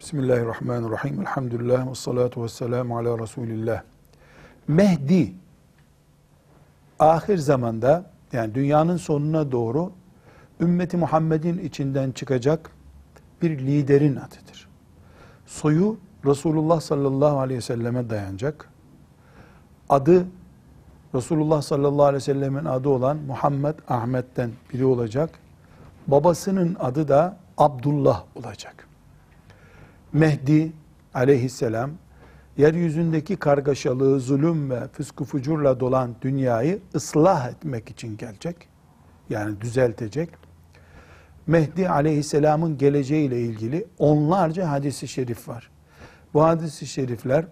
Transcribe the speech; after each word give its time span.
Bismillahirrahmanirrahim. 0.00 1.20
Elhamdülillah 1.20 1.90
ve 1.90 1.94
salatu 1.94 2.42
ve 2.42 2.48
selamu 2.48 2.98
ala 2.98 3.18
Resulillah. 3.18 3.82
Mehdi, 4.68 5.34
ahir 6.98 7.38
zamanda, 7.38 8.10
yani 8.32 8.54
dünyanın 8.54 8.96
sonuna 8.96 9.52
doğru, 9.52 9.92
ümmeti 10.60 10.96
Muhammed'in 10.96 11.58
içinden 11.58 12.10
çıkacak 12.10 12.70
bir 13.42 13.58
liderin 13.58 14.16
adıdır. 14.16 14.68
Soyu 15.46 15.96
Resulullah 16.24 16.80
sallallahu 16.80 17.38
aleyhi 17.38 17.58
ve 17.58 17.62
selleme 17.62 18.10
dayanacak. 18.10 18.68
Adı 19.88 20.26
Resulullah 21.14 21.62
sallallahu 21.62 22.04
aleyhi 22.04 22.16
ve 22.16 22.34
sellemin 22.34 22.64
adı 22.64 22.88
olan 22.88 23.16
Muhammed 23.16 23.74
Ahmet'ten 23.88 24.50
biri 24.72 24.84
olacak. 24.84 25.30
Babasının 26.06 26.76
adı 26.80 27.08
da 27.08 27.36
Abdullah 27.58 28.24
olacak. 28.34 28.87
Mehdi 30.12 30.72
aleyhisselam 31.14 31.90
yeryüzündeki 32.56 33.36
kargaşalığı, 33.36 34.20
zulüm 34.20 34.70
ve 34.70 34.88
fıskı 34.88 35.24
fucurla 35.24 35.80
dolan 35.80 36.14
dünyayı 36.22 36.78
ıslah 36.94 37.48
etmek 37.50 37.90
için 37.90 38.16
gelecek. 38.16 38.68
Yani 39.30 39.60
düzeltecek. 39.60 40.30
Mehdi 41.46 41.88
aleyhisselamın 41.88 42.78
geleceğiyle 42.78 43.40
ilgili 43.40 43.86
onlarca 43.98 44.70
hadisi 44.70 45.08
şerif 45.08 45.48
var. 45.48 45.70
Bu 46.34 46.42
hadisi 46.44 46.86
şerifler 46.86 47.44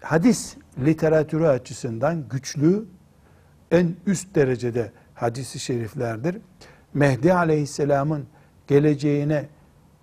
hadis 0.00 0.56
literatürü 0.84 1.46
açısından 1.46 2.28
güçlü, 2.28 2.84
en 3.70 3.96
üst 4.06 4.34
derecede 4.34 4.92
hadisi 5.14 5.58
şeriflerdir. 5.58 6.38
Mehdi 6.94 7.34
aleyhisselamın 7.34 8.26
geleceğine 8.66 9.48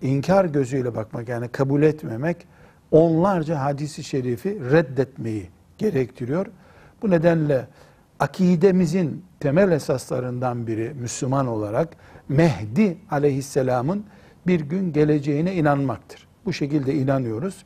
inkar 0.02 0.44
gözüyle 0.44 0.94
bakmak 0.94 1.28
yani 1.28 1.48
kabul 1.48 1.82
etmemek 1.82 2.46
onlarca 2.90 3.64
hadisi 3.64 4.04
şerifi 4.04 4.60
reddetmeyi 4.70 5.48
gerektiriyor. 5.78 6.46
Bu 7.02 7.10
nedenle 7.10 7.66
akidemizin 8.20 9.24
temel 9.40 9.72
esaslarından 9.72 10.66
biri 10.66 10.94
Müslüman 11.00 11.46
olarak 11.46 11.88
Mehdi 12.28 12.98
aleyhisselamın 13.10 14.04
bir 14.46 14.60
gün 14.60 14.92
geleceğine 14.92 15.54
inanmaktır. 15.54 16.28
Bu 16.44 16.52
şekilde 16.52 16.94
inanıyoruz. 16.94 17.64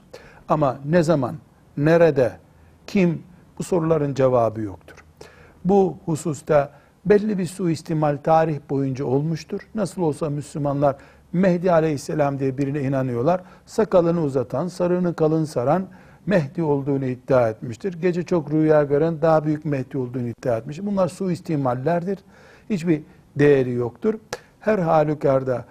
Ama 0.49 0.79
ne 0.85 1.03
zaman, 1.03 1.37
nerede, 1.77 2.33
kim 2.87 3.23
bu 3.59 3.63
soruların 3.63 4.15
cevabı 4.15 4.61
yoktur. 4.61 5.05
Bu 5.65 5.97
hususta 6.05 6.73
belli 7.05 7.39
bir 7.39 7.47
suistimal 7.47 8.17
tarih 8.17 8.59
boyunca 8.71 9.05
olmuştur. 9.05 9.61
Nasıl 9.75 10.03
olsa 10.03 10.31
Müslümanlar 10.31 10.97
Mehdi 11.33 11.73
aleyhisselam 11.73 12.39
diye 12.39 12.59
birine 12.59 12.81
inanıyorlar. 12.81 13.41
Sakalını 13.67 14.23
uzatan, 14.23 14.69
sarığını 14.69 15.15
kalın 15.15 15.45
saran 15.45 15.87
Mehdi 16.27 16.63
olduğunu 16.63 17.05
iddia 17.05 17.49
etmiştir. 17.49 18.01
Gece 18.01 18.23
çok 18.23 18.51
rüya 18.53 18.85
gören 18.85 19.23
daha 19.23 19.45
büyük 19.45 19.65
Mehdi 19.65 19.99
olduğunu 19.99 20.29
iddia 20.29 20.57
etmiş. 20.57 20.83
Bunlar 20.83 21.09
suistimallerdir. 21.09 22.19
Hiçbir 22.71 23.03
değeri 23.37 23.73
yoktur. 23.73 24.15
Her 24.61 24.79
halükarda 24.79 25.65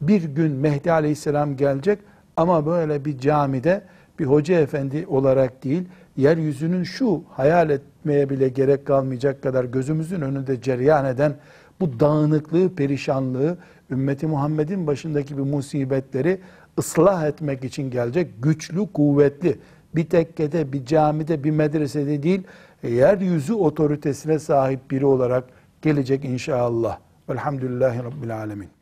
bir 0.00 0.22
gün 0.24 0.52
Mehdi 0.52 0.92
aleyhisselam 0.92 1.56
gelecek 1.56 1.98
ama 2.36 2.66
böyle 2.66 3.04
bir 3.04 3.18
camide 3.18 3.82
bir 4.18 4.24
hoca 4.24 4.60
efendi 4.60 5.06
olarak 5.06 5.64
değil, 5.64 5.88
yeryüzünün 6.18 6.82
şu 6.82 7.22
hayal 7.30 7.70
etmeye 7.70 8.30
bile 8.30 8.48
gerek 8.48 8.86
kalmayacak 8.86 9.42
kadar 9.42 9.64
gözümüzün 9.64 10.20
önünde 10.20 10.62
cereyan 10.62 11.04
eden 11.04 11.34
bu 11.80 12.00
dağınıklığı, 12.00 12.74
perişanlığı, 12.74 13.58
ümmeti 13.90 14.26
Muhammed'in 14.26 14.86
başındaki 14.86 15.36
bir 15.36 15.42
musibetleri 15.42 16.40
ıslah 16.78 17.26
etmek 17.26 17.64
için 17.64 17.90
gelecek 17.90 18.42
güçlü, 18.42 18.92
kuvvetli, 18.92 19.58
bir 19.94 20.08
tekkede, 20.08 20.72
bir 20.72 20.86
camide, 20.86 21.44
bir 21.44 21.50
medresede 21.50 22.22
değil, 22.22 22.42
yeryüzü 22.82 23.52
otoritesine 23.52 24.38
sahip 24.38 24.90
biri 24.90 25.06
olarak 25.06 25.44
gelecek 25.82 26.24
inşallah. 26.24 26.98
Velhamdülillahi 27.28 27.98
Rabbil 27.98 28.36
Alemin. 28.36 28.77